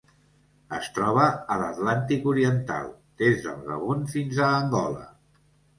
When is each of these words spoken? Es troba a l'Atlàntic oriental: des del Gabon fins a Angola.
Es 0.77 0.87
troba 0.95 1.25
a 1.55 1.59
l'Atlàntic 1.65 2.27
oriental: 2.33 2.91
des 3.25 3.47
del 3.47 3.63
Gabon 3.71 4.05
fins 4.17 4.45
a 4.49 4.53
Angola. 4.65 5.09